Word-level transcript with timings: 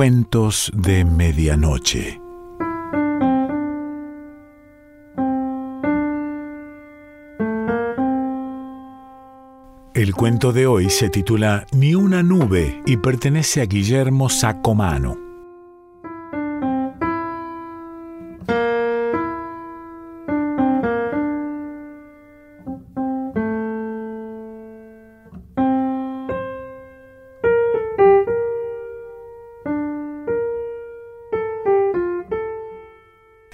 Cuentos 0.00 0.72
de 0.74 1.04
Medianoche. 1.04 2.18
El 9.92 10.14
cuento 10.14 10.54
de 10.54 10.66
hoy 10.66 10.88
se 10.88 11.10
titula 11.10 11.66
Ni 11.72 11.94
una 11.94 12.22
nube 12.22 12.80
y 12.86 12.96
pertenece 12.96 13.60
a 13.60 13.66
Guillermo 13.66 14.30
Sacomano. 14.30 15.18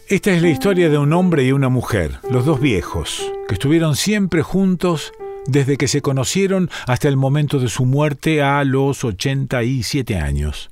Esta 0.09 0.31
es 0.31 0.41
la 0.41 0.51
historia 0.51 0.89
de 0.89 0.99
un 0.99 1.13
hombre 1.13 1.45
y 1.45 1.51
una 1.51 1.69
mujer, 1.69 2.21
los 2.31 2.45
dos 2.45 2.61
viejos, 2.61 3.29
que 3.49 3.55
estuvieron 3.55 3.97
siempre 3.97 4.41
juntos 4.41 5.13
desde 5.49 5.77
que 5.77 5.89
se 5.89 6.01
conocieron 6.01 6.71
hasta 6.87 7.09
el 7.09 7.17
momento 7.17 7.59
de 7.59 7.67
su 7.69 7.87
muerte 7.87 8.41
a 8.41 8.63
los 8.63 9.03
87 9.03 10.17
años. 10.17 10.71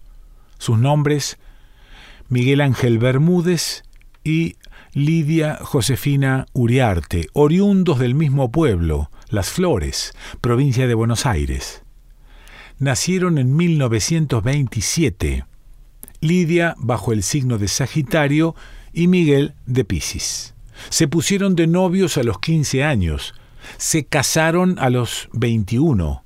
Sus 0.58 0.78
nombres, 0.78 1.36
Miguel 2.28 2.60
Ángel 2.60 3.00
Bermúdez 3.00 3.82
y 4.22 4.54
Lidia 4.92 5.58
Josefina 5.60 6.46
Uriarte, 6.52 7.26
oriundos 7.32 7.98
del 7.98 8.14
mismo 8.14 8.52
pueblo, 8.52 9.10
Las 9.30 9.50
Flores, 9.50 10.12
provincia 10.40 10.86
de 10.86 10.94
Buenos 10.94 11.26
Aires. 11.26 11.82
Nacieron 12.78 13.38
en 13.38 13.56
1927. 13.56 15.44
Lidia 16.20 16.76
bajo 16.78 17.12
el 17.12 17.24
signo 17.24 17.58
de 17.58 17.66
Sagitario 17.66 18.54
y 18.94 19.08
Miguel 19.08 19.54
de 19.66 19.84
Piscis. 19.84 20.54
Se 20.88 21.08
pusieron 21.08 21.56
de 21.56 21.66
novios 21.66 22.16
a 22.16 22.22
los 22.22 22.38
15 22.38 22.84
años, 22.84 23.34
se 23.76 24.04
casaron 24.04 24.78
a 24.78 24.90
los 24.90 25.28
21. 25.32 26.24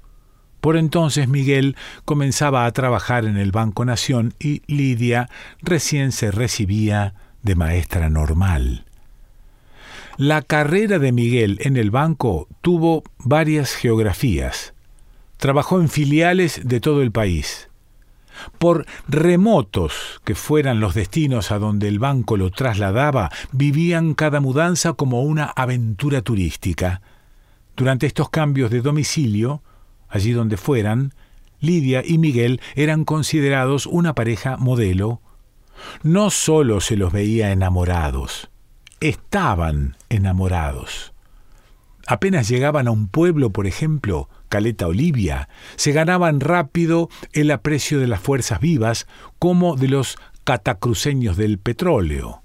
Por 0.61 0.77
entonces 0.77 1.29
Miguel 1.29 1.77
comenzaba 2.05 2.67
a 2.67 2.73
trabajar 2.73 3.25
en 3.25 3.37
el 3.37 3.53
Banco 3.53 3.85
Nación 3.85 4.35
y 4.39 4.63
Lidia 4.67 5.29
recién 5.61 6.13
se 6.13 6.31
recibía 6.31 7.15
de 7.43 7.55
maestra 7.55 8.11
normal. 8.11 8.85
La 10.17 10.43
carrera 10.43 10.99
de 10.99 11.13
Miguel 11.13 11.59
en 11.63 11.77
el 11.77 11.93
banco 11.93 12.49
tuvo 12.61 13.05
varias 13.19 13.75
geografías. 13.75 14.75
Trabajó 15.37 15.81
en 15.81 15.89
filiales 15.89 16.63
de 16.65 16.81
todo 16.81 17.03
el 17.03 17.13
país 17.13 17.68
por 18.59 18.87
remotos 19.09 20.21
que 20.25 20.35
fueran 20.35 20.81
los 20.81 20.95
destinos 20.95 21.51
a 21.51 21.59
donde 21.59 21.89
el 21.89 21.99
banco 21.99 22.37
lo 22.37 22.51
trasladaba, 22.51 23.31
vivían 23.53 24.15
cada 24.15 24.41
mudanza 24.41 24.93
como 24.93 25.23
una 25.23 25.45
aventura 25.45 26.23
turística. 26.23 27.03
Durante 27.77 28.07
estos 28.07 28.31
cambios 28.31 28.71
de 28.71 28.81
domicilio, 28.81 29.63
allí 30.09 30.33
donde 30.33 30.57
fueran, 30.57 31.13
Lidia 31.61 32.03
y 32.05 32.19
Miguel 32.19 32.61
eran 32.75 33.05
considerados 33.05 33.87
una 33.87 34.15
pareja 34.15 34.57
modelo. 34.57 35.21
No 36.03 36.31
solo 36.31 36.81
se 36.81 36.97
los 36.97 37.13
veía 37.13 37.53
enamorados, 37.53 38.51
estaban 39.01 39.97
enamorados. 40.09 41.13
Apenas 42.07 42.49
llegaban 42.49 42.89
a 42.89 42.91
un 42.91 43.09
pueblo, 43.09 43.51
por 43.51 43.67
ejemplo, 43.67 44.29
Caleta 44.49 44.87
Olivia, 44.87 45.49
se 45.77 45.93
ganaban 45.93 46.41
rápido 46.41 47.09
el 47.33 47.51
aprecio 47.51 48.01
de 48.01 48.07
las 48.07 48.21
fuerzas 48.21 48.61
vivas 48.61 49.07
como 49.39 49.77
de 49.77 49.89
los 49.89 50.19
catacruceños 50.45 51.37
del 51.37 51.59
petróleo. 51.59 52.43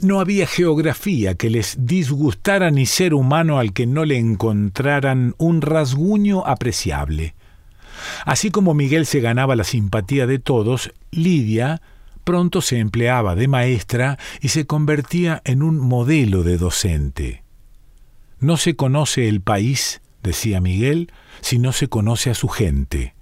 No 0.00 0.20
había 0.20 0.46
geografía 0.46 1.34
que 1.34 1.50
les 1.50 1.76
disgustara 1.80 2.70
ni 2.70 2.86
ser 2.86 3.14
humano 3.14 3.58
al 3.58 3.72
que 3.72 3.86
no 3.86 4.04
le 4.04 4.16
encontraran 4.16 5.34
un 5.38 5.60
rasguño 5.60 6.46
apreciable. 6.46 7.34
Así 8.24 8.50
como 8.50 8.74
Miguel 8.74 9.06
se 9.06 9.20
ganaba 9.20 9.56
la 9.56 9.64
simpatía 9.64 10.26
de 10.26 10.38
todos, 10.38 10.92
Lidia 11.10 11.80
pronto 12.22 12.60
se 12.60 12.78
empleaba 12.78 13.34
de 13.34 13.48
maestra 13.48 14.18
y 14.40 14.48
se 14.48 14.66
convertía 14.66 15.40
en 15.44 15.62
un 15.62 15.78
modelo 15.78 16.42
de 16.42 16.58
docente. 16.58 17.42
No 18.38 18.56
se 18.56 18.76
conoce 18.76 19.28
el 19.28 19.40
país 19.40 20.00
decía 20.28 20.60
Miguel, 20.60 21.10
si 21.40 21.58
no 21.58 21.72
se 21.72 21.88
conoce 21.88 22.30
a 22.30 22.34
su 22.34 22.48
gente. 22.48 23.14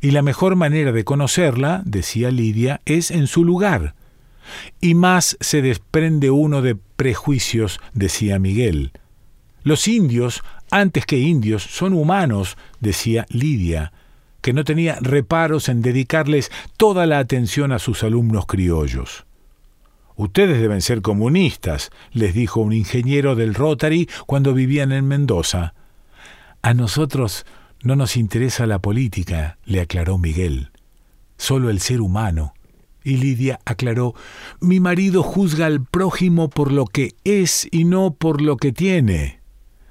Y 0.00 0.10
la 0.10 0.22
mejor 0.22 0.56
manera 0.56 0.92
de 0.92 1.04
conocerla, 1.04 1.82
decía 1.84 2.30
Lidia, 2.30 2.80
es 2.84 3.10
en 3.10 3.26
su 3.26 3.44
lugar. 3.44 3.94
Y 4.80 4.94
más 4.94 5.36
se 5.40 5.62
desprende 5.62 6.30
uno 6.30 6.60
de 6.60 6.74
prejuicios, 6.74 7.80
decía 7.94 8.38
Miguel. 8.38 8.92
Los 9.62 9.86
indios, 9.88 10.42
antes 10.70 11.06
que 11.06 11.18
indios, 11.18 11.62
son 11.62 11.92
humanos, 11.92 12.56
decía 12.80 13.26
Lidia, 13.28 13.92
que 14.40 14.52
no 14.52 14.64
tenía 14.64 14.98
reparos 15.00 15.68
en 15.68 15.82
dedicarles 15.82 16.50
toda 16.76 17.06
la 17.06 17.18
atención 17.18 17.72
a 17.72 17.78
sus 17.78 18.02
alumnos 18.02 18.46
criollos. 18.46 19.24
Ustedes 20.16 20.60
deben 20.60 20.82
ser 20.82 21.00
comunistas, 21.00 21.90
les 22.12 22.34
dijo 22.34 22.60
un 22.60 22.72
ingeniero 22.72 23.36
del 23.36 23.54
Rotary 23.54 24.08
cuando 24.26 24.52
vivían 24.52 24.92
en 24.92 25.06
Mendoza. 25.06 25.72
A 26.62 26.74
nosotros 26.74 27.46
no 27.82 27.96
nos 27.96 28.16
interesa 28.16 28.66
la 28.66 28.80
política, 28.80 29.58
le 29.64 29.80
aclaró 29.80 30.18
Miguel, 30.18 30.70
solo 31.38 31.70
el 31.70 31.80
ser 31.80 32.00
humano. 32.02 32.52
Y 33.02 33.16
Lidia 33.16 33.60
aclaró, 33.64 34.14
mi 34.60 34.78
marido 34.78 35.22
juzga 35.22 35.64
al 35.64 35.82
prójimo 35.82 36.50
por 36.50 36.70
lo 36.70 36.84
que 36.84 37.14
es 37.24 37.66
y 37.70 37.84
no 37.84 38.12
por 38.12 38.42
lo 38.42 38.58
que 38.58 38.72
tiene. 38.72 39.40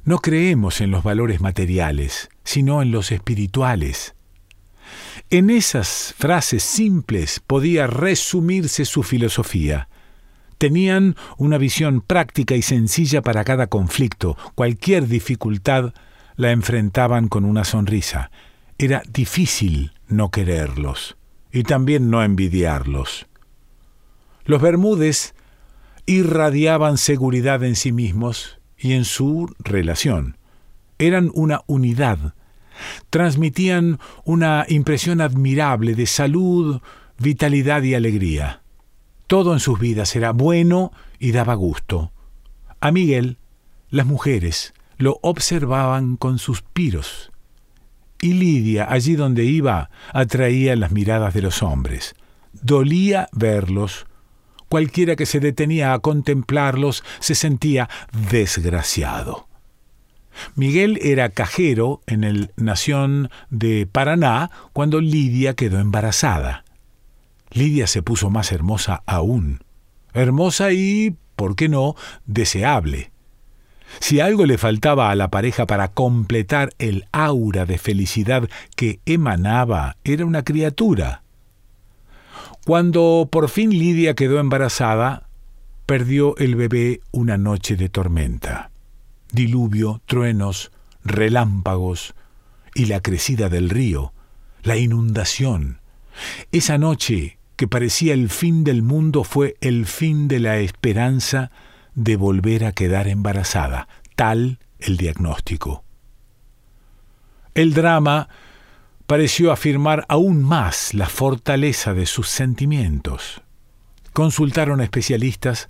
No 0.04 0.20
creemos 0.20 0.80
en 0.80 0.92
los 0.92 1.04
valores 1.04 1.42
materiales, 1.42 2.30
sino 2.44 2.84
en 2.84 2.92
los 2.92 3.12
espirituales. 3.12 4.14
En 5.32 5.50
esas 5.50 6.14
frases 6.18 6.62
simples 6.62 7.42
podía 7.46 7.88
resumirse 7.88 8.86
su 8.86 9.02
filosofía. 9.02 9.90
Tenían 10.60 11.16
una 11.38 11.58
visión 11.58 12.02
práctica 12.02 12.56
y 12.56 12.62
sencilla 12.62 13.24
para 13.24 13.44
cada 13.44 13.68
conflicto, 13.68 14.38
cualquier 14.54 15.08
dificultad 15.08 15.94
la 16.40 16.52
enfrentaban 16.52 17.28
con 17.28 17.44
una 17.44 17.66
sonrisa. 17.66 18.32
Era 18.78 19.04
difícil 19.12 19.92
no 20.08 20.32
quererlos 20.32 21.18
y 21.52 21.64
también 21.64 22.10
no 22.10 22.24
envidiarlos. 22.24 23.28
Los 24.46 24.62
Bermúdez 24.62 25.36
irradiaban 26.06 26.98
seguridad 26.98 27.62
en 27.66 27.76
sí 27.76 27.92
mismos 27.92 28.58
y 28.78 28.94
en 28.94 29.04
su 29.04 29.54
relación. 29.60 30.38
Eran 30.98 31.30
una 31.34 31.64
unidad. 31.68 32.36
Transmitían 33.10 34.00
una 34.24 34.66
impresión 34.70 35.20
admirable 35.20 35.94
de 35.94 36.06
salud, 36.06 36.80
vitalidad 37.18 37.84
y 37.84 37.96
alegría. 37.96 38.62
Todo 39.28 39.52
en 39.52 39.60
sus 39.60 39.78
vidas 39.78 40.16
era 40.16 40.32
bueno 40.32 40.94
y 41.20 41.34
daba 41.34 41.56
gusto. 41.56 42.14
A 42.80 42.94
Miguel, 42.94 43.40
las 43.90 44.06
mujeres, 44.06 44.74
lo 45.00 45.18
observaban 45.24 46.18
con 46.18 46.38
suspiros. 46.38 47.32
Y 48.22 48.34
Lidia, 48.34 48.86
allí 48.92 49.16
donde 49.16 49.46
iba, 49.46 49.90
atraía 50.14 50.76
las 50.76 50.92
miradas 50.92 51.34
de 51.34 51.42
los 51.42 51.64
hombres. 51.64 52.16
Dolía 52.52 53.30
verlos. 53.32 54.06
Cualquiera 54.68 55.16
que 55.16 55.26
se 55.26 55.40
detenía 55.40 55.94
a 55.94 56.00
contemplarlos 56.00 57.04
se 57.20 57.34
sentía 57.34 57.90
desgraciado. 58.30 59.48
Miguel 60.56 61.00
era 61.02 61.30
cajero 61.30 62.02
en 62.06 62.24
el 62.24 62.52
Nación 62.58 63.30
de 63.50 63.88
Paraná 63.88 64.52
cuando 64.74 65.00
Lidia 65.00 65.56
quedó 65.56 65.80
embarazada. 65.80 66.66
Lidia 67.52 67.88
se 67.88 68.04
puso 68.04 68.30
más 68.30 68.52
hermosa 68.52 69.02
aún. 69.06 69.64
Hermosa 70.14 70.72
y, 70.74 71.16
¿por 71.38 71.56
qué 71.56 71.70
no?, 71.70 71.96
deseable. 72.26 73.12
Si 74.00 74.20
algo 74.20 74.46
le 74.46 74.58
faltaba 74.58 75.10
a 75.10 75.16
la 75.16 75.30
pareja 75.30 75.66
para 75.66 75.90
completar 75.90 76.70
el 76.78 77.06
aura 77.12 77.66
de 77.66 77.78
felicidad 77.78 78.50
que 78.76 79.00
emanaba, 79.06 79.98
era 80.04 80.26
una 80.26 80.44
criatura. 80.44 81.24
Cuando 82.66 83.28
por 83.32 83.50
fin 83.50 83.72
Lidia 83.72 84.14
quedó 84.14 84.40
embarazada, 84.40 85.28
perdió 85.86 86.38
el 86.38 86.56
bebé 86.56 87.02
una 87.12 87.38
noche 87.38 87.76
de 87.76 87.90
tormenta. 87.90 88.70
Diluvio, 89.32 90.02
truenos, 90.06 90.72
relámpagos 91.04 92.14
y 92.76 92.86
la 92.86 93.02
crecida 93.02 93.50
del 93.50 93.70
río, 93.70 94.14
la 94.62 94.78
inundación. 94.78 95.80
Esa 96.52 96.78
noche, 96.78 97.40
que 97.56 97.68
parecía 97.68 98.14
el 98.14 98.30
fin 98.30 98.64
del 98.64 98.84
mundo, 98.84 99.24
fue 99.24 99.56
el 99.62 99.86
fin 99.86 100.28
de 100.28 100.40
la 100.40 100.60
esperanza 100.60 101.52
de 102.00 102.16
volver 102.16 102.64
a 102.64 102.72
quedar 102.72 103.10
embarazada, 103.10 103.90
tal 104.16 104.60
el 104.80 104.96
diagnóstico. 104.96 105.84
El 107.54 107.74
drama 107.74 108.30
pareció 109.06 109.52
afirmar 109.52 110.06
aún 110.08 110.42
más 110.42 110.94
la 110.94 111.08
fortaleza 111.08 111.94
de 111.94 112.06
sus 112.06 112.30
sentimientos. 112.30 113.42
Consultaron 114.14 114.80
a 114.80 114.86
especialistas, 114.86 115.68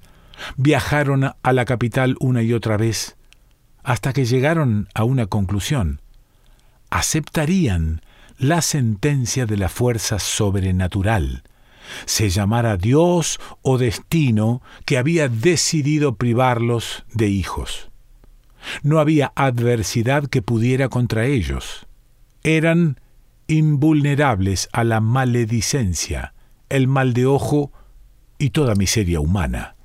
viajaron 0.56 1.24
a 1.42 1.54
la 1.54 1.66
capital 1.66 2.16
una 2.20 2.44
y 2.44 2.54
otra 2.54 2.78
vez, 2.78 3.18
hasta 3.84 4.14
que 4.14 4.26
llegaron 4.26 4.88
a 4.94 5.06
una 5.06 5.26
conclusión. 5.26 6.00
Aceptarían 6.92 8.02
la 8.38 8.62
sentencia 8.62 9.48
de 9.48 9.58
la 9.58 9.70
fuerza 9.70 10.20
sobrenatural, 10.20 11.44
se 12.06 12.30
llamara 12.30 12.78
Dios 12.78 13.40
o 13.62 13.78
destino 13.78 14.62
que 14.86 14.98
había 14.98 15.30
decidido 15.30 16.16
privarlos 16.16 17.06
de 17.14 17.28
hijos. 17.28 17.90
No 18.84 19.00
había 19.00 19.32
adversidad 19.36 20.28
que 20.28 20.42
pudiera 20.42 20.90
contra 20.90 21.26
ellos. 21.26 21.88
Eran 22.44 23.00
invulnerables 23.48 24.70
a 24.72 24.84
la 24.84 25.02
maledicencia, 25.02 26.34
el 26.70 26.88
mal 26.88 27.14
de 27.14 27.26
ojo 27.26 27.72
y 28.38 28.52
toda 28.52 28.76
miseria 28.76 29.20
humana. 29.20 29.76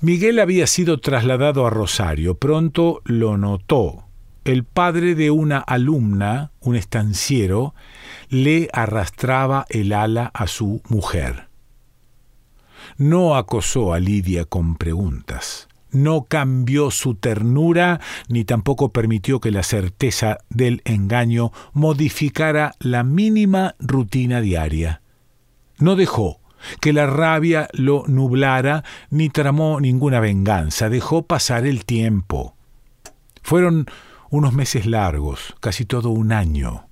Miguel 0.00 0.38
había 0.38 0.66
sido 0.66 1.00
trasladado 1.00 1.66
a 1.66 1.70
Rosario. 1.70 2.36
Pronto 2.36 3.00
lo 3.04 3.36
notó. 3.36 4.07
El 4.48 4.64
padre 4.64 5.14
de 5.14 5.30
una 5.30 5.58
alumna, 5.58 6.52
un 6.60 6.74
estanciero, 6.74 7.74
le 8.30 8.70
arrastraba 8.72 9.66
el 9.68 9.92
ala 9.92 10.30
a 10.32 10.46
su 10.46 10.80
mujer. 10.88 11.48
No 12.96 13.36
acosó 13.36 13.92
a 13.92 14.00
Lidia 14.00 14.46
con 14.46 14.76
preguntas. 14.76 15.68
No 15.90 16.22
cambió 16.22 16.90
su 16.90 17.14
ternura 17.14 18.00
ni 18.28 18.44
tampoco 18.44 18.88
permitió 18.88 19.38
que 19.38 19.50
la 19.50 19.62
certeza 19.62 20.38
del 20.48 20.80
engaño 20.86 21.52
modificara 21.74 22.72
la 22.78 23.04
mínima 23.04 23.74
rutina 23.78 24.40
diaria. 24.40 25.02
No 25.78 25.94
dejó 25.94 26.40
que 26.80 26.94
la 26.94 27.04
rabia 27.06 27.68
lo 27.74 28.04
nublara, 28.06 28.82
ni 29.10 29.28
tramó 29.28 29.78
ninguna 29.78 30.20
venganza, 30.20 30.88
dejó 30.88 31.26
pasar 31.26 31.66
el 31.66 31.84
tiempo. 31.84 32.54
Fueron 33.42 33.86
unos 34.30 34.52
meses 34.52 34.86
largos, 34.86 35.54
casi 35.60 35.84
todo 35.84 36.10
un 36.10 36.32
año. 36.32 36.88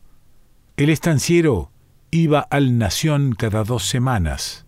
El 0.76 0.90
estanciero 0.90 1.70
iba 2.10 2.40
al 2.40 2.78
Nación 2.78 3.34
cada 3.36 3.64
dos 3.64 3.86
semanas. 3.86 4.64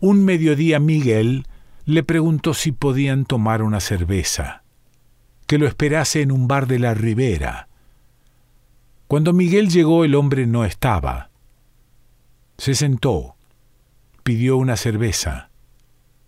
Un 0.00 0.24
mediodía 0.24 0.80
Miguel 0.80 1.46
le 1.84 2.02
preguntó 2.02 2.54
si 2.54 2.72
podían 2.72 3.26
tomar 3.26 3.62
una 3.62 3.80
cerveza, 3.80 4.62
que 5.46 5.58
lo 5.58 5.66
esperase 5.66 6.22
en 6.22 6.32
un 6.32 6.48
bar 6.48 6.66
de 6.66 6.78
la 6.78 6.94
ribera. 6.94 7.68
Cuando 9.06 9.32
Miguel 9.32 9.68
llegó 9.68 10.04
el 10.04 10.14
hombre 10.14 10.46
no 10.46 10.64
estaba. 10.64 11.30
Se 12.56 12.74
sentó, 12.74 13.36
pidió 14.22 14.56
una 14.56 14.76
cerveza. 14.76 15.50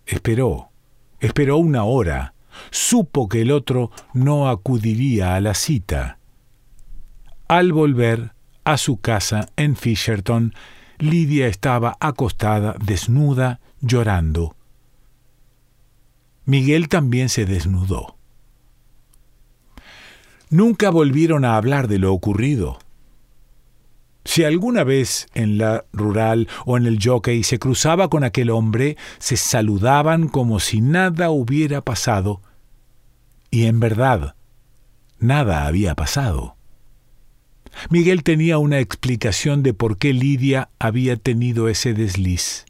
Esperó, 0.05 0.69
esperó 1.19 1.57
una 1.57 1.83
hora. 1.83 2.33
Supo 2.71 3.27
que 3.29 3.41
el 3.41 3.51
otro 3.51 3.91
no 4.13 4.49
acudiría 4.49 5.35
a 5.35 5.41
la 5.41 5.53
cita. 5.53 6.19
Al 7.47 7.71
volver 7.71 8.33
a 8.63 8.77
su 8.77 8.99
casa 8.99 9.47
en 9.55 9.75
Fisherton, 9.75 10.53
Lidia 10.99 11.47
estaba 11.47 11.95
acostada, 11.99 12.75
desnuda, 12.83 13.59
llorando. 13.81 14.55
Miguel 16.45 16.89
también 16.89 17.29
se 17.29 17.45
desnudó. 17.45 18.17
Nunca 20.49 20.89
volvieron 20.89 21.45
a 21.45 21.57
hablar 21.57 21.87
de 21.87 21.99
lo 21.99 22.13
ocurrido. 22.13 22.79
Si 24.23 24.43
alguna 24.43 24.83
vez 24.83 25.27
en 25.33 25.57
la 25.57 25.85
rural 25.93 26.49
o 26.65 26.77
en 26.77 26.85
el 26.85 26.99
jockey 27.01 27.43
se 27.43 27.59
cruzaba 27.59 28.09
con 28.09 28.23
aquel 28.23 28.49
hombre, 28.49 28.97
se 29.19 29.37
saludaban 29.37 30.27
como 30.27 30.59
si 30.59 30.81
nada 30.81 31.29
hubiera 31.29 31.81
pasado. 31.81 32.41
Y 33.51 33.65
en 33.65 33.79
verdad, 33.79 34.35
nada 35.19 35.65
había 35.67 35.95
pasado. 35.95 36.57
Miguel 37.89 38.23
tenía 38.23 38.57
una 38.57 38.79
explicación 38.79 39.63
de 39.63 39.73
por 39.73 39.97
qué 39.97 40.13
Lidia 40.13 40.69
había 40.79 41.15
tenido 41.15 41.67
ese 41.69 41.93
desliz. 41.93 42.65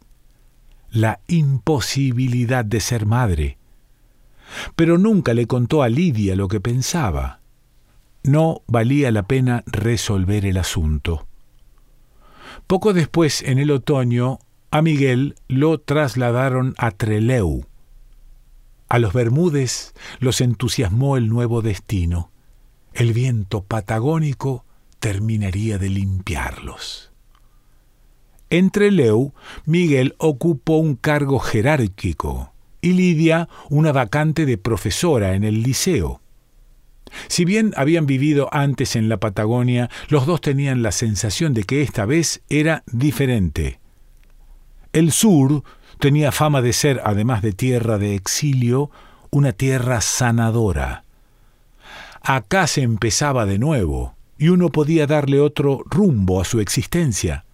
La 0.92 1.20
imposibilidad 1.28 2.66
de 2.66 2.80
ser 2.80 3.06
madre. 3.06 3.58
Pero 4.76 4.98
nunca 4.98 5.34
le 5.34 5.48
contó 5.48 5.84
a 5.84 5.90
Lidia 5.90 6.36
lo 6.36 6.48
que 6.48 6.60
pensaba. 6.60 7.42
No 8.24 8.62
valía 8.68 9.12
la 9.12 9.24
pena 9.24 9.64
resolver 9.66 10.46
el 10.46 10.58
asunto. 10.58 11.28
Poco 12.68 12.94
después, 12.94 13.42
en 13.44 13.60
el 13.60 13.72
otoño, 13.72 14.40
a 14.72 14.82
Miguel 14.82 15.36
lo 15.48 15.80
trasladaron 15.80 16.74
a 16.78 16.92
Treleu. 16.92 17.66
A 18.90 19.00
los 19.00 19.14
Bermúdez 19.14 19.94
los 20.20 20.42
entusiasmó 20.42 21.18
el 21.18 21.28
nuevo 21.28 21.62
destino. 21.62 22.32
El 22.94 23.14
viento 23.14 23.64
patagónico 23.64 24.66
terminaría 25.00 25.78
de 25.78 25.90
limpiarlos. 25.90 27.12
En 28.50 28.72
Trelew, 28.72 29.34
Miguel 29.66 30.16
ocupó 30.18 30.78
un 30.78 30.96
cargo 30.96 31.40
jerárquico 31.40 32.54
y 32.80 32.94
Lidia 32.94 33.50
una 33.70 33.92
vacante 33.92 34.46
de 34.46 34.58
profesora 34.58 35.36
en 35.36 35.44
el 35.44 35.64
liceo. 35.64 36.22
Si 37.28 37.46
bien 37.46 37.74
habían 37.76 38.06
vivido 38.06 38.50
antes 38.54 38.96
en 38.96 39.10
la 39.10 39.18
Patagonia, 39.18 39.90
los 40.10 40.26
dos 40.26 40.40
tenían 40.42 40.82
la 40.82 40.92
sensación 40.92 41.54
de 41.54 41.64
que 41.64 41.82
esta 41.82 42.06
vez 42.06 42.42
era 42.50 42.84
diferente. 42.88 43.80
El 44.94 45.12
sur 45.12 45.64
tenía 46.00 46.32
fama 46.32 46.62
de 46.62 46.74
ser, 46.74 47.02
además 47.04 47.42
de 47.42 47.52
tierra 47.52 47.98
de 47.98 48.16
exilio, 48.16 48.92
una 49.30 49.52
tierra 49.52 50.02
sanadora. 50.02 51.04
Acá 52.22 52.68
se 52.68 52.82
empezaba 52.82 53.46
de 53.46 53.60
nuevo, 53.60 54.16
y 54.38 54.50
uno 54.50 54.70
podía 54.70 55.08
darle 55.08 55.40
otro 55.40 55.84
rumbo 55.86 56.42
a 56.42 56.46
su 56.46 56.60
existencia. 56.60 57.46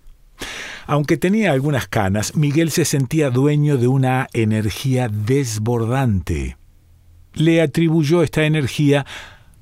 Aunque 0.85 1.17
tenía 1.17 1.51
algunas 1.51 1.87
canas, 1.87 2.35
Miguel 2.35 2.71
se 2.71 2.85
sentía 2.85 3.29
dueño 3.29 3.77
de 3.77 3.87
una 3.87 4.27
energía 4.33 5.07
desbordante. 5.07 6.57
Le 7.33 7.61
atribuyó 7.61 8.21
esta 8.21 8.43
energía 8.43 9.05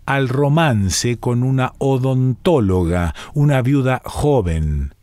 al 0.05 0.29
romance 0.29 1.17
con 1.17 1.43
una 1.43 1.73
odontóloga, 1.77 3.13
una 3.33 3.61
viuda 3.61 4.01
joven. 4.03 4.93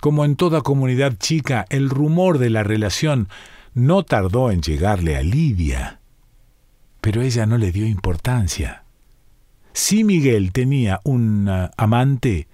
Como 0.00 0.24
en 0.24 0.36
toda 0.36 0.60
comunidad 0.60 1.16
chica, 1.18 1.66
el 1.70 1.90
rumor 1.90 2.38
de 2.38 2.50
la 2.50 2.62
relación 2.62 3.28
no 3.74 4.04
tardó 4.04 4.50
en 4.50 4.62
llegarle 4.62 5.16
a 5.16 5.22
Lidia. 5.22 6.00
Pero 7.00 7.22
ella 7.22 7.46
no 7.46 7.58
le 7.58 7.72
dio 7.72 7.86
importancia. 7.86 8.84
Si 9.72 10.04
Miguel 10.04 10.52
tenía 10.52 11.00
un 11.04 11.48
uh, 11.48 11.70
amante, 11.76 12.48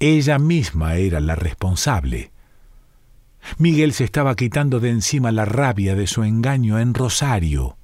ella 0.00 0.38
misma 0.38 0.96
era 0.96 1.20
la 1.20 1.34
responsable. 1.34 2.32
Miguel 3.58 3.92
se 3.92 4.04
estaba 4.04 4.34
quitando 4.36 4.80
de 4.80 4.90
encima 4.90 5.32
la 5.32 5.44
rabia 5.44 5.94
de 5.94 6.06
su 6.06 6.24
engaño 6.24 6.78
en 6.78 6.94
Rosario. 6.94 7.76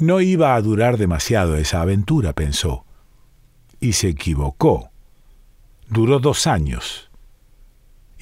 No 0.00 0.20
iba 0.20 0.54
a 0.54 0.60
durar 0.60 0.96
demasiado 0.96 1.56
esa 1.56 1.80
aventura, 1.80 2.32
pensó. 2.32 2.84
Y 3.80 3.92
se 3.92 4.08
equivocó. 4.08 4.90
Duró 5.88 6.18
dos 6.18 6.46
años. 6.46 7.03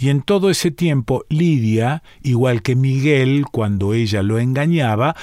Y 0.03 0.11
en 0.11 0.23
todo 0.23 0.51
ese 0.51 0.73
tiempo 0.73 1.25
Lidia, 1.29 2.03
igual 2.25 2.63
que 2.63 2.75
Miguel 2.75 3.45
cuando 3.53 3.95
ella 3.95 4.25
lo 4.25 4.41
engañaba, 4.41 5.15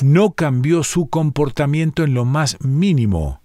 no 0.00 0.30
cambió 0.34 0.84
su 0.84 1.08
comportamiento 1.08 2.04
en 2.04 2.14
lo 2.14 2.24
más 2.24 2.56
mínimo. 2.60 3.42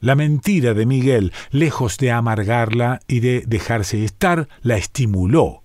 La 0.00 0.14
mentira 0.14 0.72
de 0.72 0.86
Miguel, 0.86 1.34
lejos 1.50 1.98
de 1.98 2.10
amargarla 2.10 3.00
y 3.06 3.20
de 3.20 3.44
dejarse 3.46 4.02
estar, 4.02 4.48
la 4.62 4.78
estimuló 4.78 5.58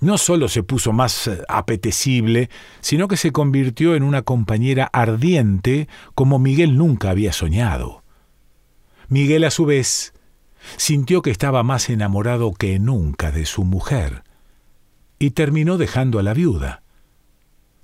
no 0.00 0.16
solo 0.16 0.48
se 0.48 0.62
puso 0.62 0.92
más 0.92 1.26
eh, 1.26 1.42
apetecible, 1.48 2.50
sino 2.80 3.08
que 3.08 3.16
se 3.16 3.32
convirtió 3.32 3.96
en 3.96 4.04
una 4.04 4.22
compañera 4.22 4.88
ardiente 4.92 5.88
como 6.14 6.38
Miguel 6.38 6.78
nunca 6.78 7.10
había 7.10 7.32
soñado. 7.32 8.04
Miguel 9.08 9.42
a 9.42 9.50
su 9.50 9.64
vez 9.66 10.14
sintió 10.76 11.22
que 11.22 11.30
estaba 11.30 11.62
más 11.62 11.88
enamorado 11.90 12.52
que 12.52 12.78
nunca 12.78 13.30
de 13.30 13.46
su 13.46 13.64
mujer, 13.64 14.22
y 15.18 15.30
terminó 15.30 15.78
dejando 15.78 16.18
a 16.18 16.22
la 16.22 16.34
viuda. 16.34 16.82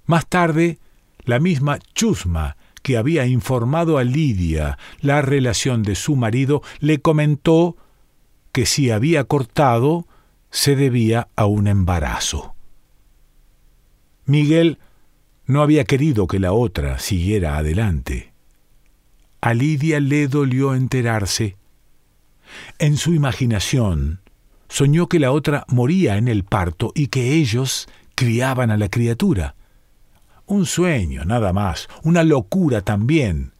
Más 0.07 0.27
tarde, 0.27 0.79
la 1.25 1.41
misma 1.41 1.79
Chusma, 1.95 2.57
que 2.83 2.97
había 2.99 3.27
informado 3.27 3.97
a 3.97 4.05
Lidia 4.05 4.79
la 5.01 5.23
relación 5.23 5.83
de 5.83 5.95
su 5.95 6.17
marido, 6.17 6.63
le 6.81 7.01
comentó 7.01 7.77
que 8.53 8.67
si 8.67 8.91
había 8.91 9.25
cortado, 9.25 10.07
se 10.51 10.77
debía 10.77 11.29
a 11.35 11.47
un 11.47 11.67
embarazo. 11.67 12.55
Miguel 14.27 14.79
no 15.47 15.63
había 15.63 15.85
querido 15.85 16.27
que 16.27 16.39
la 16.39 16.53
otra 16.53 16.99
siguiera 16.99 17.57
adelante. 17.57 18.33
A 19.41 19.55
Lidia 19.55 19.99
le 20.01 20.29
dolió 20.29 20.75
enterarse 20.75 21.57
En 22.79 22.97
su 22.97 23.15
imaginación, 23.15 24.21
soñó 24.69 25.09
que 25.09 25.19
la 25.19 25.33
otra 25.33 25.65
moría 25.69 26.17
en 26.17 26.29
el 26.29 26.45
parto 26.45 26.93
y 26.95 27.09
que 27.09 27.35
ellos 27.35 27.89
criaban 28.15 28.71
a 28.71 28.77
la 28.77 28.89
criatura. 28.89 29.55
Un 30.47 30.67
sueño, 30.67 31.25
nada 31.25 31.53
más, 31.53 31.89
una 32.03 32.23
locura 32.23 32.83
también, 32.83 33.53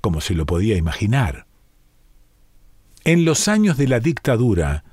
como 0.00 0.20
se 0.20 0.34
lo 0.34 0.46
podía 0.46 0.76
imaginar. 0.76 1.46
En 3.04 3.24
los 3.24 3.48
años 3.48 3.76
de 3.76 3.88
la 3.88 4.00
dictadura, 4.00 4.84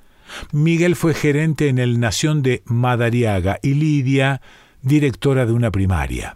Miguel 0.51 0.95
fue 0.95 1.13
gerente 1.13 1.69
en 1.69 1.77
el 1.77 1.99
Nación 1.99 2.41
de 2.41 2.63
Madariaga 2.65 3.59
y 3.61 3.73
Lidia, 3.73 4.41
directora 4.81 5.45
de 5.45 5.53
una 5.53 5.71
primaria. 5.71 6.35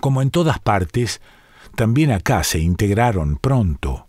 Como 0.00 0.22
en 0.22 0.30
todas 0.30 0.58
partes, 0.58 1.20
también 1.76 2.10
acá 2.10 2.44
se 2.44 2.58
integraron 2.58 3.36
pronto. 3.36 4.08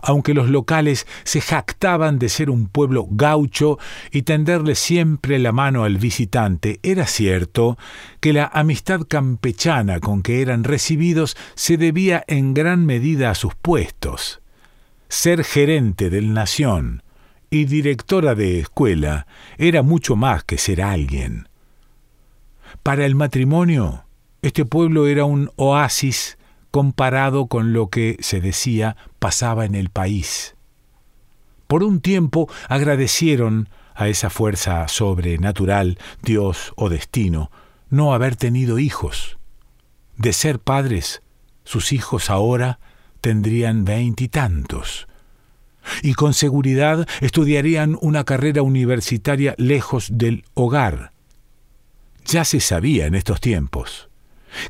Aunque 0.00 0.34
los 0.34 0.48
locales 0.48 1.06
se 1.24 1.40
jactaban 1.40 2.18
de 2.18 2.28
ser 2.28 2.50
un 2.50 2.68
pueblo 2.68 3.06
gaucho 3.10 3.78
y 4.10 4.22
tenderle 4.22 4.74
siempre 4.74 5.38
la 5.38 5.52
mano 5.52 5.84
al 5.84 5.98
visitante, 5.98 6.80
era 6.82 7.06
cierto 7.06 7.76
que 8.20 8.32
la 8.32 8.46
amistad 8.46 9.02
campechana 9.06 10.00
con 10.00 10.22
que 10.22 10.40
eran 10.40 10.64
recibidos 10.64 11.36
se 11.54 11.76
debía 11.76 12.24
en 12.26 12.54
gran 12.54 12.86
medida 12.86 13.30
a 13.30 13.34
sus 13.34 13.54
puestos. 13.54 14.40
Ser 15.08 15.44
gerente 15.44 16.08
del 16.08 16.32
Nación 16.32 17.02
y 17.50 17.66
directora 17.66 18.34
de 18.34 18.60
escuela 18.60 19.26
era 19.58 19.82
mucho 19.82 20.16
más 20.16 20.42
que 20.42 20.56
ser 20.56 20.80
alguien. 20.80 21.48
Para 22.82 23.04
el 23.04 23.14
matrimonio, 23.14 24.04
este 24.40 24.64
pueblo 24.64 25.06
era 25.06 25.26
un 25.26 25.50
oasis 25.56 26.38
comparado 26.72 27.46
con 27.46 27.72
lo 27.72 27.88
que, 27.88 28.16
se 28.20 28.40
decía, 28.40 28.96
pasaba 29.20 29.64
en 29.64 29.76
el 29.76 29.90
país. 29.90 30.56
Por 31.68 31.84
un 31.84 32.00
tiempo 32.00 32.48
agradecieron 32.68 33.68
a 33.94 34.08
esa 34.08 34.30
fuerza 34.30 34.88
sobrenatural, 34.88 35.98
Dios 36.22 36.72
o 36.76 36.88
destino, 36.88 37.52
no 37.90 38.14
haber 38.14 38.36
tenido 38.36 38.78
hijos. 38.78 39.38
De 40.16 40.32
ser 40.32 40.58
padres, 40.58 41.22
sus 41.62 41.92
hijos 41.92 42.30
ahora 42.30 42.80
tendrían 43.20 43.84
veintitantos. 43.84 45.06
Y, 46.02 46.14
con 46.14 46.32
seguridad 46.32 47.06
estudiarían 47.20 47.98
una 48.00 48.24
carrera 48.24 48.62
universitaria 48.62 49.54
lejos 49.58 50.08
del 50.10 50.44
hogar. 50.54 51.12
Ya 52.24 52.44
se 52.44 52.60
sabía 52.60 53.06
en 53.06 53.14
estos 53.14 53.40
tiempos. 53.40 54.08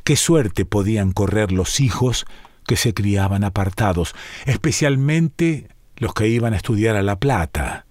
Qué 0.03 0.15
suerte 0.15 0.65
podían 0.65 1.11
correr 1.11 1.51
los 1.51 1.79
hijos 1.79 2.25
que 2.65 2.75
se 2.75 2.93
criaban 2.93 3.43
apartados, 3.43 4.15
especialmente 4.45 5.67
los 5.97 6.13
que 6.13 6.27
iban 6.27 6.53
a 6.53 6.57
estudiar 6.57 6.95
a 6.95 7.03
La 7.03 7.19
Plata. 7.19 7.85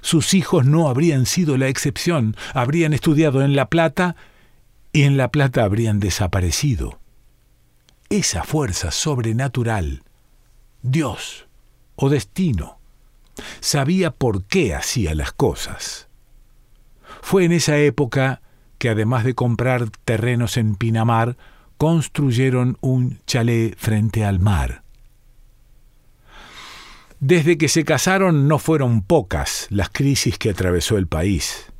Sus 0.00 0.34
hijos 0.34 0.64
no 0.64 0.88
habrían 0.88 1.26
sido 1.26 1.56
la 1.56 1.68
excepción, 1.68 2.36
habrían 2.54 2.92
estudiado 2.92 3.42
en 3.42 3.54
La 3.54 3.68
Plata 3.68 4.16
y 4.92 5.02
en 5.02 5.16
La 5.16 5.30
Plata 5.30 5.64
habrían 5.64 6.00
desaparecido. 6.00 6.98
Esa 8.08 8.42
fuerza 8.42 8.90
sobrenatural, 8.90 10.02
Dios 10.82 11.46
o 11.96 12.08
destino, 12.08 12.78
sabía 13.60 14.10
por 14.10 14.44
qué 14.44 14.74
hacía 14.74 15.14
las 15.14 15.32
cosas. 15.32 16.08
Fue 17.20 17.44
en 17.44 17.52
esa 17.52 17.76
época 17.76 18.40
que 18.80 18.88
además 18.88 19.24
de 19.24 19.34
comprar 19.34 19.90
terrenos 20.06 20.56
en 20.56 20.74
Pinamar, 20.74 21.36
construyeron 21.76 22.78
un 22.80 23.20
chalet 23.26 23.76
frente 23.76 24.24
al 24.24 24.40
mar. 24.40 24.82
Desde 27.20 27.58
que 27.58 27.68
se 27.68 27.84
casaron 27.84 28.48
no 28.48 28.58
fueron 28.58 29.02
pocas 29.02 29.66
las 29.68 29.90
crisis 29.90 30.38
que 30.38 30.48
atravesó 30.48 30.96
el 30.96 31.06
país, 31.06 31.70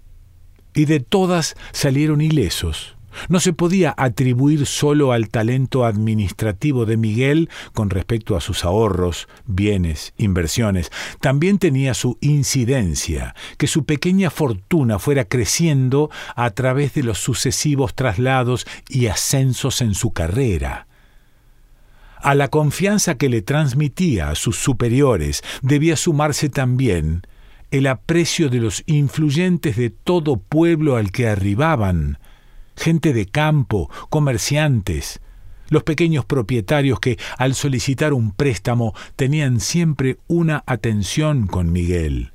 y 0.74 0.84
de 0.84 1.00
todas 1.00 1.56
salieron 1.72 2.20
ilesos. 2.20 2.98
No 3.28 3.40
se 3.40 3.52
podía 3.52 3.94
atribuir 3.96 4.66
solo 4.66 5.12
al 5.12 5.28
talento 5.28 5.84
administrativo 5.84 6.86
de 6.86 6.96
Miguel 6.96 7.50
con 7.74 7.90
respecto 7.90 8.36
a 8.36 8.40
sus 8.40 8.64
ahorros, 8.64 9.28
bienes, 9.46 10.12
inversiones. 10.16 10.90
También 11.20 11.58
tenía 11.58 11.94
su 11.94 12.18
incidencia, 12.20 13.34
que 13.58 13.66
su 13.66 13.84
pequeña 13.84 14.30
fortuna 14.30 14.98
fuera 14.98 15.24
creciendo 15.24 16.10
a 16.36 16.50
través 16.50 16.94
de 16.94 17.02
los 17.02 17.18
sucesivos 17.18 17.94
traslados 17.94 18.66
y 18.88 19.06
ascensos 19.06 19.80
en 19.80 19.94
su 19.94 20.12
carrera. 20.12 20.86
A 22.22 22.34
la 22.34 22.48
confianza 22.48 23.14
que 23.16 23.30
le 23.30 23.40
transmitía 23.40 24.28
a 24.28 24.34
sus 24.34 24.56
superiores 24.56 25.42
debía 25.62 25.96
sumarse 25.96 26.50
también 26.50 27.22
el 27.70 27.86
aprecio 27.86 28.48
de 28.48 28.58
los 28.58 28.82
influyentes 28.86 29.76
de 29.76 29.90
todo 29.90 30.36
pueblo 30.36 30.96
al 30.96 31.12
que 31.12 31.28
arribaban, 31.28 32.18
gente 32.80 33.12
de 33.12 33.26
campo, 33.26 33.90
comerciantes, 34.08 35.20
los 35.68 35.84
pequeños 35.84 36.24
propietarios 36.24 36.98
que 36.98 37.18
al 37.38 37.54
solicitar 37.54 38.12
un 38.12 38.32
préstamo 38.32 38.94
tenían 39.16 39.60
siempre 39.60 40.18
una 40.26 40.64
atención 40.66 41.46
con 41.46 41.72
Miguel. 41.72 42.32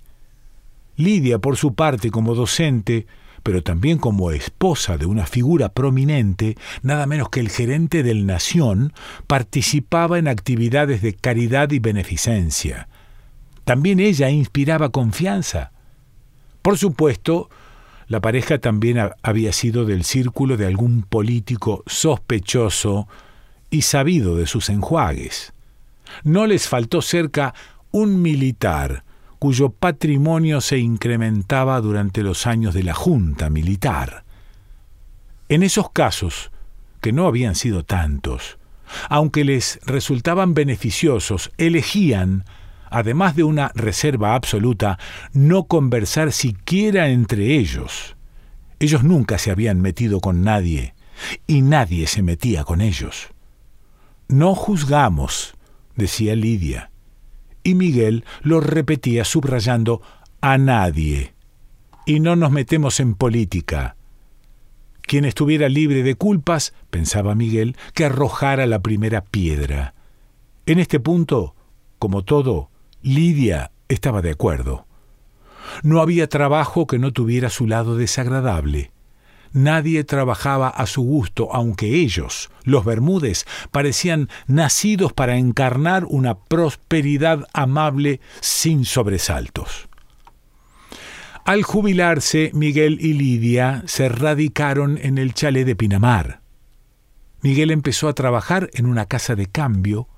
Lidia, 0.96 1.40
por 1.40 1.58
su 1.58 1.74
parte, 1.76 2.10
como 2.12 2.36
docente, 2.36 3.08
pero 3.44 3.62
también 3.62 3.98
como 3.98 4.32
esposa 4.32 4.98
de 4.98 5.06
una 5.06 5.26
figura 5.26 5.70
prominente, 5.70 6.58
nada 6.82 7.06
menos 7.06 7.30
que 7.30 7.42
el 7.42 7.50
gerente 7.50 8.02
del 8.02 8.26
Nación, 8.26 8.94
participaba 9.28 10.18
en 10.18 10.28
actividades 10.28 11.02
de 11.02 11.14
caridad 11.14 11.72
y 11.72 11.80
beneficencia. 11.80 12.88
También 13.66 14.00
ella 14.00 14.30
inspiraba 14.30 14.90
confianza. 14.90 15.72
Por 16.62 16.78
supuesto, 16.78 17.50
la 18.08 18.22
pareja 18.22 18.60
también 18.60 18.98
había 19.24 19.52
sido 19.52 19.86
del 19.86 20.04
círculo 20.04 20.58
de 20.58 20.68
algún 20.68 21.04
político 21.04 21.84
sospechoso 21.88 23.08
y 23.70 23.82
sabido 23.82 24.36
de 24.36 24.46
sus 24.46 24.70
enjuagues. 24.70 25.54
No 26.24 26.46
les 26.46 26.68
faltó 26.68 27.02
cerca 27.02 27.54
un 27.92 28.22
militar 28.22 29.04
cuyo 29.40 29.70
patrimonio 29.70 30.62
se 30.62 30.78
incrementaba 30.78 31.80
durante 31.82 32.24
los 32.24 32.48
años 32.48 32.74
de 32.74 32.84
la 32.84 32.94
Junta 32.94 33.50
Militar. 33.50 34.24
En 35.50 35.62
esos 35.64 35.92
casos, 35.92 36.52
que 37.02 37.12
no 37.12 37.28
habían 37.28 37.56
sido 37.56 37.84
tantos, 37.84 38.58
aunque 39.10 39.44
les 39.44 39.80
resultaban 39.86 40.54
beneficiosos, 40.54 41.52
elegían 41.58 42.46
además 42.90 43.36
de 43.36 43.44
una 43.44 43.72
reserva 43.76 44.36
absoluta, 44.36 45.00
no 45.34 45.66
conversar 45.66 46.32
siquiera 46.32 47.10
entre 47.10 47.58
ellos. 47.58 48.16
Ellos 48.80 49.04
nunca 49.04 49.38
se 49.38 49.52
habían 49.52 49.82
metido 49.82 50.20
con 50.20 50.44
nadie, 50.44 50.96
y 51.48 51.62
nadie 51.62 52.08
se 52.08 52.22
metía 52.22 52.64
con 52.64 52.82
ellos. 52.82 53.30
No 54.28 54.56
juzgamos, 54.56 55.56
decía 55.96 56.36
Lidia, 56.36 56.92
y 57.64 57.76
Miguel 57.76 58.26
lo 58.42 58.60
repetía 58.60 59.26
subrayando 59.26 60.02
a 60.42 60.58
nadie. 60.58 61.34
Y 62.06 62.20
no 62.20 62.36
nos 62.36 62.52
metemos 62.52 63.00
en 63.00 63.16
política. 63.16 63.96
Quien 65.02 65.26
estuviera 65.26 65.70
libre 65.70 66.04
de 66.04 66.16
culpas, 66.16 66.74
pensaba 66.90 67.36
Miguel, 67.36 67.76
que 67.94 68.06
arrojara 68.06 68.66
la 68.66 68.82
primera 68.82 69.22
piedra. 69.22 69.96
En 70.66 70.80
este 70.80 71.00
punto, 71.00 71.56
como 72.00 72.24
todo, 72.24 72.70
Lidia 73.06 73.70
estaba 73.88 74.24
de 74.24 74.32
acuerdo. 74.32 74.88
No 75.84 76.02
había 76.02 76.28
trabajo 76.28 76.88
que 76.88 76.98
no 76.98 77.14
tuviera 77.14 77.52
su 77.52 77.68
lado 77.68 77.98
desagradable. 77.98 78.92
Nadie 79.54 80.04
trabajaba 80.04 80.70
a 80.70 80.88
su 80.88 81.04
gusto, 81.04 81.54
aunque 81.54 82.02
ellos, 82.02 82.50
los 82.64 82.84
Bermúdez, 82.84 83.46
parecían 83.70 84.28
nacidos 84.48 85.14
para 85.14 85.38
encarnar 85.38 86.06
una 86.06 86.34
prosperidad 86.34 87.46
amable 87.54 88.22
sin 88.42 88.86
sobresaltos. 88.86 89.88
Al 91.46 91.62
jubilarse, 91.62 92.50
Miguel 92.56 92.98
y 93.00 93.14
Lidia 93.14 93.84
se 93.86 94.10
radicaron 94.10 94.98
en 95.00 95.20
el 95.20 95.36
chalet 95.36 95.68
de 95.68 95.76
Pinamar. 95.76 96.42
Miguel 97.44 97.70
empezó 97.70 98.08
a 98.08 98.14
trabajar 98.14 98.72
en 98.74 98.88
una 98.88 99.06
casa 99.06 99.36
de 99.36 99.46
cambio 99.46 100.10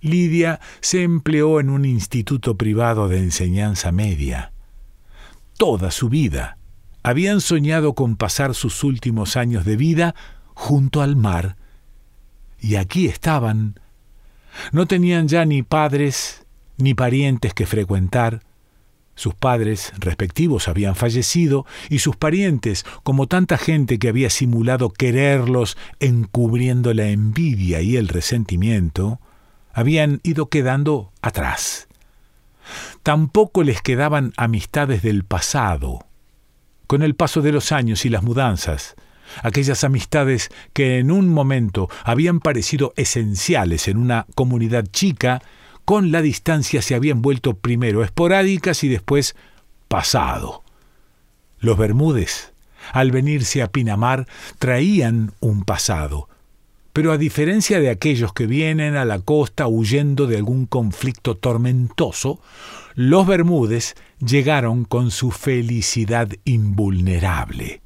Lidia 0.00 0.60
se 0.80 1.02
empleó 1.02 1.60
en 1.60 1.70
un 1.70 1.84
instituto 1.84 2.56
privado 2.56 3.08
de 3.08 3.18
enseñanza 3.18 3.92
media. 3.92 4.52
Toda 5.56 5.90
su 5.90 6.08
vida 6.08 6.56
habían 7.02 7.40
soñado 7.40 7.94
con 7.94 8.16
pasar 8.16 8.54
sus 8.54 8.84
últimos 8.84 9.36
años 9.36 9.64
de 9.64 9.76
vida 9.76 10.14
junto 10.54 11.02
al 11.02 11.16
mar. 11.16 11.56
Y 12.60 12.76
aquí 12.76 13.06
estaban. 13.06 13.78
No 14.72 14.86
tenían 14.86 15.28
ya 15.28 15.44
ni 15.44 15.62
padres 15.62 16.44
ni 16.76 16.94
parientes 16.94 17.54
que 17.54 17.66
frecuentar. 17.66 18.40
Sus 19.14 19.34
padres 19.34 19.92
respectivos 19.98 20.66
habían 20.68 20.94
fallecido 20.94 21.66
y 21.90 21.98
sus 21.98 22.16
parientes, 22.16 22.86
como 23.02 23.26
tanta 23.26 23.58
gente 23.58 23.98
que 23.98 24.08
había 24.08 24.30
simulado 24.30 24.90
quererlos 24.90 25.76
encubriendo 25.98 26.94
la 26.94 27.08
envidia 27.08 27.82
y 27.82 27.96
el 27.96 28.08
resentimiento, 28.08 29.20
habían 29.72 30.20
ido 30.22 30.48
quedando 30.48 31.12
atrás. 31.22 31.88
Tampoco 33.02 33.62
les 33.62 33.82
quedaban 33.82 34.32
amistades 34.36 35.02
del 35.02 35.24
pasado. 35.24 36.06
Con 36.86 37.02
el 37.02 37.14
paso 37.14 37.40
de 37.40 37.52
los 37.52 37.72
años 37.72 38.04
y 38.04 38.08
las 38.08 38.22
mudanzas, 38.22 38.96
aquellas 39.42 39.84
amistades 39.84 40.50
que 40.72 40.98
en 40.98 41.10
un 41.10 41.28
momento 41.28 41.88
habían 42.04 42.40
parecido 42.40 42.92
esenciales 42.96 43.88
en 43.88 43.96
una 43.96 44.26
comunidad 44.34 44.86
chica, 44.90 45.40
con 45.84 46.12
la 46.12 46.22
distancia 46.22 46.82
se 46.82 46.94
habían 46.94 47.22
vuelto 47.22 47.54
primero 47.54 48.04
esporádicas 48.04 48.84
y 48.84 48.88
después 48.88 49.34
pasado. 49.88 50.62
Los 51.58 51.76
Bermúdez, 51.78 52.52
al 52.92 53.10
venirse 53.10 53.62
a 53.62 53.68
Pinamar, 53.68 54.26
traían 54.58 55.32
un 55.40 55.64
pasado, 55.64 56.28
pero 56.92 57.12
a 57.12 57.18
diferencia 57.18 57.78
de 57.80 57.90
aquellos 57.90 58.32
que 58.32 58.46
vienen 58.46 58.96
a 58.96 59.04
la 59.04 59.20
costa 59.20 59.66
huyendo 59.66 60.26
de 60.26 60.36
algún 60.36 60.66
conflicto 60.66 61.36
tormentoso, 61.36 62.40
los 62.94 63.26
Bermúdez 63.26 63.94
llegaron 64.18 64.84
con 64.84 65.10
su 65.10 65.30
felicidad 65.30 66.30
invulnerable. 66.44 67.80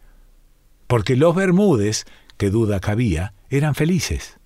Porque 0.87 1.17
los 1.17 1.35
Bermúdez, 1.35 2.05
que 2.37 2.51
duda 2.51 2.81
cabía, 2.81 3.35
eran 3.51 3.75
felices. 3.75 4.39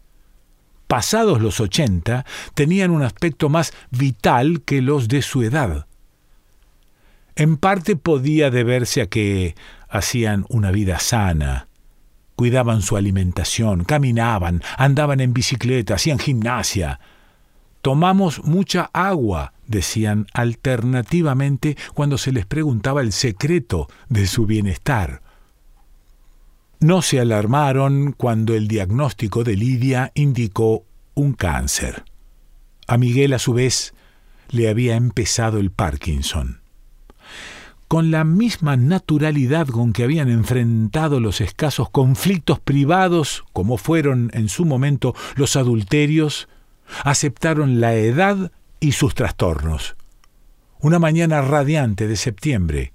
Pasados 0.88 1.40
los 1.40 1.60
ochenta, 1.60 2.24
tenían 2.54 2.90
un 2.90 3.02
aspecto 3.02 3.48
más 3.48 3.72
vital 3.90 4.62
que 4.62 4.82
los 4.82 5.06
de 5.08 5.22
su 5.22 5.42
edad. 5.42 5.86
En 7.36 7.56
parte 7.56 7.94
podía 7.94 8.50
deberse 8.50 9.02
a 9.02 9.06
que 9.06 9.54
hacían 9.88 10.44
una 10.48 10.72
vida 10.72 10.98
sana, 10.98 11.67
cuidaban 12.38 12.82
su 12.82 12.96
alimentación, 12.96 13.82
caminaban, 13.82 14.62
andaban 14.76 15.18
en 15.18 15.32
bicicleta, 15.32 15.96
hacían 15.96 16.20
gimnasia. 16.20 17.00
Tomamos 17.82 18.44
mucha 18.44 18.90
agua, 18.92 19.54
decían 19.66 20.28
alternativamente 20.34 21.76
cuando 21.94 22.16
se 22.16 22.30
les 22.30 22.46
preguntaba 22.46 23.00
el 23.00 23.10
secreto 23.10 23.88
de 24.08 24.28
su 24.28 24.46
bienestar. 24.46 25.20
No 26.78 27.02
se 27.02 27.18
alarmaron 27.18 28.12
cuando 28.12 28.54
el 28.54 28.68
diagnóstico 28.68 29.42
de 29.42 29.56
Lidia 29.56 30.12
indicó 30.14 30.84
un 31.14 31.32
cáncer. 31.32 32.04
A 32.86 32.98
Miguel, 32.98 33.34
a 33.34 33.40
su 33.40 33.52
vez, 33.52 33.94
le 34.50 34.68
había 34.68 34.94
empezado 34.94 35.58
el 35.58 35.72
Parkinson 35.72 36.57
con 37.88 38.10
la 38.10 38.22
misma 38.24 38.76
naturalidad 38.76 39.66
con 39.66 39.94
que 39.94 40.04
habían 40.04 40.28
enfrentado 40.28 41.20
los 41.20 41.40
escasos 41.40 41.88
conflictos 41.88 42.60
privados, 42.60 43.44
como 43.54 43.78
fueron 43.78 44.30
en 44.34 44.50
su 44.50 44.66
momento 44.66 45.14
los 45.36 45.56
adulterios, 45.56 46.48
aceptaron 47.04 47.80
la 47.80 47.94
edad 47.94 48.52
y 48.78 48.92
sus 48.92 49.14
trastornos. 49.14 49.96
Una 50.80 50.98
mañana 50.98 51.40
radiante 51.40 52.06
de 52.06 52.16
septiembre, 52.16 52.92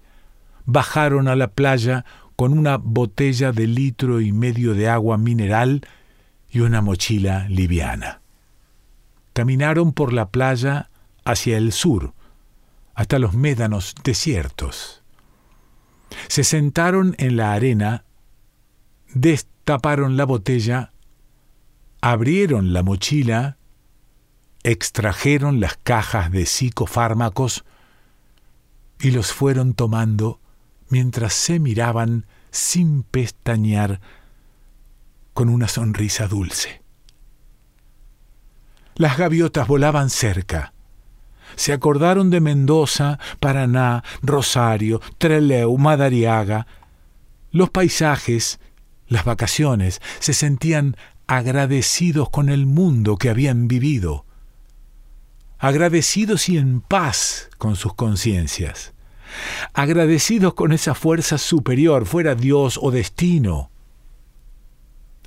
bajaron 0.66 1.28
a 1.28 1.36
la 1.36 1.48
playa 1.48 2.06
con 2.36 2.58
una 2.58 2.78
botella 2.78 3.52
de 3.52 3.68
litro 3.68 4.22
y 4.22 4.32
medio 4.32 4.76
de 4.76 4.90
agua 4.90 5.18
mineral 5.18 5.82
y 6.52 6.60
una 6.60 6.82
mochila 6.82 7.48
liviana. 7.50 8.22
Caminaron 9.34 9.92
por 9.92 10.14
la 10.14 10.30
playa 10.30 10.92
hacia 11.26 11.58
el 11.58 11.72
sur, 11.72 12.14
hasta 12.94 13.20
los 13.20 13.34
médanos 13.34 13.96
desiertos. 14.04 15.04
Se 16.28 16.44
sentaron 16.44 17.16
en 17.18 17.38
la 17.38 17.54
arena, 17.54 18.06
destaparon 19.14 20.18
la 20.18 20.26
botella, 20.26 20.92
abrieron 22.02 22.74
la 22.74 22.84
mochila, 22.84 23.58
extrajeron 24.64 25.60
las 25.60 25.78
cajas 25.78 26.32
de 26.32 26.46
psicofármacos 26.46 27.66
y 29.00 29.12
los 29.12 29.34
fueron 29.34 29.74
tomando 29.74 30.40
mientras 30.90 31.34
se 31.34 31.60
miraban 31.60 32.26
sin 32.52 33.04
pestañear 33.04 34.00
con 35.34 35.50
una 35.50 35.68
sonrisa 35.68 36.28
dulce. 36.28 36.82
Las 38.96 39.18
gaviotas 39.18 39.68
volaban 39.68 40.12
cerca, 40.12 40.73
se 41.56 41.74
acordaron 41.74 42.30
de 42.30 42.42
Mendoza, 42.42 43.20
Paraná, 43.40 44.04
Rosario, 44.22 45.02
Trelew, 45.18 45.78
Madariaga. 45.78 46.68
Los 47.52 47.70
paisajes, 47.70 48.60
las 49.08 49.26
vacaciones, 49.26 50.02
se 50.20 50.34
sentían 50.34 50.96
agradecidos 51.28 52.30
con 52.30 52.50
el 52.50 52.66
mundo 52.66 53.18
que 53.18 53.30
habían 53.30 53.68
vivido, 53.68 54.26
agradecidos 55.58 56.50
y 56.50 56.58
en 56.58 56.82
paz 56.82 57.50
con 57.58 57.76
sus 57.76 57.94
conciencias, 57.94 58.94
agradecidos 59.74 60.54
con 60.54 60.74
esa 60.74 60.94
fuerza 60.94 61.38
superior, 61.38 62.06
fuera 62.06 62.36
Dios 62.36 62.80
o 62.82 62.92
destino, 62.92 63.72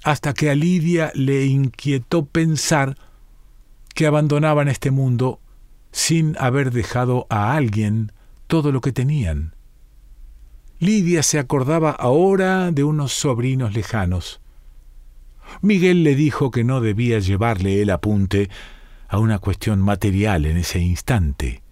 hasta 0.05 0.35
que 0.35 0.51
a 0.51 0.55
Lidia 0.55 1.11
le 1.15 1.47
inquietó 1.47 2.27
pensar 2.27 2.97
que 3.95 4.07
abandonaban 4.07 4.69
este 4.69 4.91
mundo 4.91 5.41
sin 5.97 6.37
haber 6.39 6.73
dejado 6.73 7.27
a 7.31 7.55
alguien 7.55 8.13
todo 8.49 8.71
lo 8.71 8.83
que 8.83 8.93
tenían. 8.93 9.55
Lidia 10.79 11.23
se 11.23 11.39
acordaba 11.39 11.91
ahora 11.91 12.71
de 12.71 12.85
unos 12.85 13.15
sobrinos 13.15 13.73
lejanos. 13.73 14.43
Miguel 15.63 16.05
le 16.05 16.15
dijo 16.15 16.51
que 16.51 16.65
no 16.65 16.83
debía 16.83 17.19
llevarle 17.19 17.81
el 17.81 17.89
apunte 17.89 18.51
a 19.09 19.19
una 19.19 19.39
cuestión 19.39 19.81
material 19.81 20.45
en 20.45 20.59
ese 20.59 20.81
instante. 20.81 21.63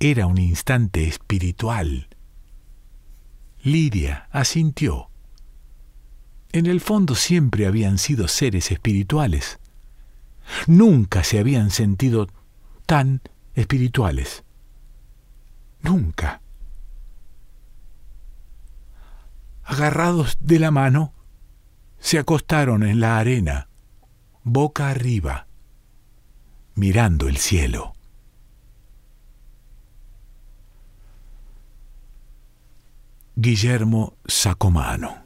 Era 0.00 0.26
un 0.26 0.38
instante 0.38 1.06
espiritual. 1.06 2.08
Lidia 3.62 4.26
asintió. 4.32 5.08
En 6.50 6.66
el 6.66 6.80
fondo 6.80 7.14
siempre 7.14 7.64
habían 7.64 7.98
sido 7.98 8.26
seres 8.26 8.72
espirituales. 8.72 9.60
Nunca 10.66 11.22
se 11.22 11.38
habían 11.38 11.70
sentido 11.70 12.26
tan 12.86 13.20
espirituales. 13.56 14.44
Nunca. 15.80 16.40
Agarrados 19.64 20.38
de 20.40 20.60
la 20.60 20.70
mano, 20.70 21.12
se 21.98 22.20
acostaron 22.20 22.84
en 22.84 23.00
la 23.00 23.18
arena, 23.18 23.68
boca 24.44 24.90
arriba, 24.90 25.48
mirando 26.76 27.28
el 27.28 27.38
cielo. 27.38 27.94
Guillermo 33.34 34.14
Sacomano 34.26 35.25